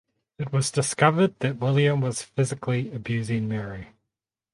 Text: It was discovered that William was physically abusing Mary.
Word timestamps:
It 0.39 0.51
was 0.51 0.71
discovered 0.71 1.37
that 1.41 1.59
William 1.59 2.01
was 2.01 2.23
physically 2.23 2.91
abusing 2.91 3.47
Mary. 3.47 3.89